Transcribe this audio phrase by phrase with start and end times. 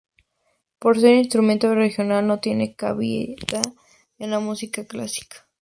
[0.79, 3.35] Por ser un instrumento regional no tiene cabida
[4.17, 5.47] en la música clásica.